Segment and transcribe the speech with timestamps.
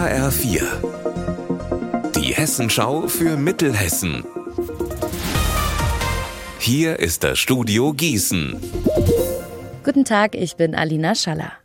[0.00, 0.62] HR4.
[2.16, 4.24] Die Hessenschau für Mittelhessen.
[6.58, 8.58] Hier ist das Studio Gießen.
[9.84, 11.59] Guten Tag, ich bin Alina Schaller.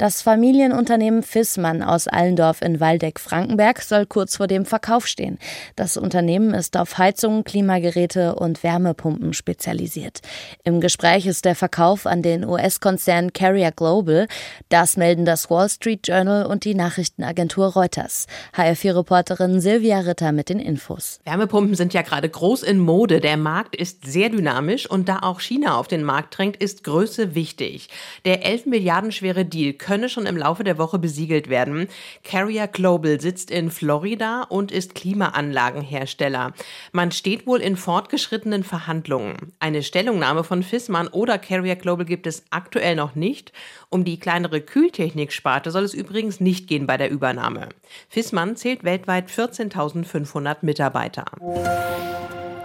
[0.00, 5.38] Das Familienunternehmen Fissmann aus Allendorf in Waldeck-Frankenberg soll kurz vor dem Verkauf stehen.
[5.76, 10.20] Das Unternehmen ist auf Heizungen, Klimageräte und Wärmepumpen spezialisiert.
[10.64, 14.26] Im Gespräch ist der Verkauf an den US-Konzern Carrier Global.
[14.70, 18.26] Das melden das Wall Street Journal und die Nachrichtenagentur Reuters.
[18.56, 21.20] HR4-Reporterin Silvia Ritter mit den Infos.
[21.26, 23.20] Wärmepumpen sind ja gerade groß in Mode.
[23.20, 27.34] Der Markt ist sehr dynamisch und da auch China auf den Markt drängt, ist Größe
[27.34, 27.90] wichtig.
[28.24, 31.88] Der 11 Milliarden schwere Deal könne schon im Laufe der Woche besiegelt werden.
[32.22, 36.52] Carrier Global sitzt in Florida und ist Klimaanlagenhersteller.
[36.92, 39.52] Man steht wohl in fortgeschrittenen Verhandlungen.
[39.58, 43.52] Eine Stellungnahme von Fissmann oder Carrier Global gibt es aktuell noch nicht.
[43.88, 47.70] Um die kleinere Kühltechniksparte soll es übrigens nicht gehen bei der Übernahme.
[48.08, 51.24] Fissmann zählt weltweit 14.500 Mitarbeiter.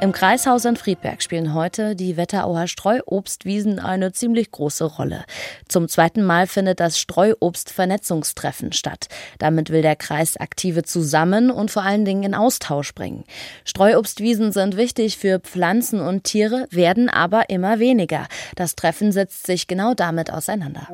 [0.05, 5.25] Im Kreishaus in Friedberg spielen heute die Wetterauer Streuobstwiesen eine ziemlich große Rolle.
[5.67, 9.07] Zum zweiten Mal findet das Streuobstvernetzungstreffen statt.
[9.39, 13.23] Damit will der Kreis Aktive zusammen und vor allen Dingen in Austausch bringen.
[13.63, 18.27] Streuobstwiesen sind wichtig für Pflanzen und Tiere, werden aber immer weniger.
[18.55, 20.87] Das Treffen setzt sich genau damit auseinander.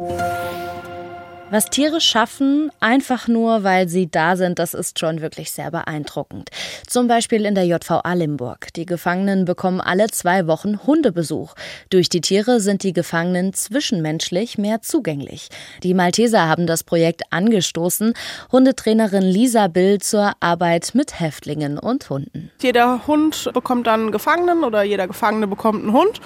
[1.54, 6.50] Was Tiere schaffen, einfach nur, weil sie da sind, das ist schon wirklich sehr beeindruckend.
[6.88, 8.72] Zum Beispiel in der JVA Limburg.
[8.78, 11.54] Die Gefangenen bekommen alle zwei Wochen Hundebesuch.
[11.90, 15.50] Durch die Tiere sind die Gefangenen zwischenmenschlich mehr zugänglich.
[15.84, 18.14] Die Malteser haben das Projekt angestoßen.
[18.54, 22.50] Hundetrainerin Lisa Bill zur Arbeit mit Häftlingen und Hunden.
[22.62, 26.22] Jeder Hund bekommt dann einen Gefangenen oder jeder Gefangene bekommt einen Hund.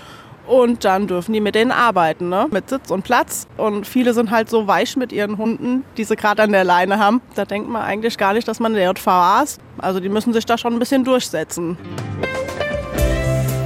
[0.48, 2.48] Und dann dürfen die mit denen arbeiten, ne?
[2.52, 3.48] mit Sitz und Platz.
[3.58, 7.00] Und viele sind halt so weich mit ihren Hunden, die sie gerade an der Leine
[7.00, 7.22] haben.
[7.36, 9.60] Da denkt man eigentlich gar nicht, dass man der JVA ist.
[9.78, 11.78] Also die müssen sich da schon ein bisschen durchsetzen.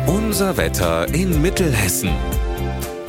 [0.08, 2.12] Unser Wetter in Mittelhessen.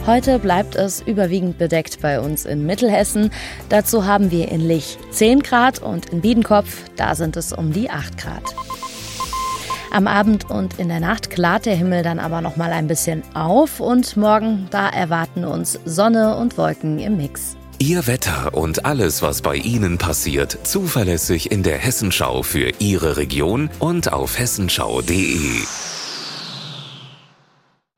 [0.07, 3.31] Heute bleibt es überwiegend bedeckt bei uns in Mittelhessen.
[3.69, 7.91] Dazu haben wir in Lich 10 Grad und in Biedenkopf, da sind es um die
[7.91, 8.43] 8 Grad.
[9.93, 13.23] Am Abend und in der Nacht klart der Himmel dann aber noch mal ein bisschen
[13.35, 17.57] auf und morgen da erwarten uns Sonne und Wolken im Mix.
[17.79, 23.71] Ihr Wetter und alles, was bei Ihnen passiert, zuverlässig in der Hessenschau für Ihre Region
[23.81, 25.63] und auf hessenschau.de.